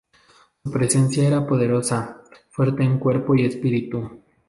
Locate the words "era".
1.27-1.45